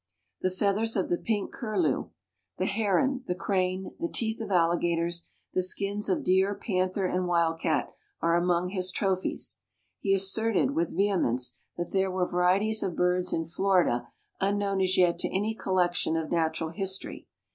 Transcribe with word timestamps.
The 0.41 0.49
feathers 0.49 0.95
of 0.95 1.09
the 1.09 1.17
pink 1.19 1.51
curlew, 1.53 2.09
the 2.57 2.65
heron, 2.65 3.21
the 3.27 3.35
crane, 3.35 3.93
the 3.99 4.09
teeth 4.09 4.41
of 4.41 4.49
alligators, 4.49 5.29
the 5.53 5.61
skins 5.61 6.09
of 6.09 6.23
deer, 6.23 6.55
panther, 6.55 7.05
and 7.05 7.27
wild 7.27 7.59
cat, 7.59 7.93
are 8.19 8.35
among 8.35 8.69
his 8.69 8.89
trophies. 8.91 9.59
He 9.99 10.15
asserted 10.15 10.71
with 10.71 10.97
vehemence 10.97 11.59
that 11.77 11.91
there 11.93 12.09
were 12.09 12.25
varieties 12.27 12.81
of 12.81 12.95
birds 12.95 13.31
in 13.31 13.45
Florida 13.45 14.07
unknown 14.39 14.81
as 14.81 14.97
yet 14.97 15.19
to 15.19 15.27
any 15.29 15.53
collection 15.53 16.17
of 16.17 16.31
natural 16.31 16.71
history. 16.71 17.27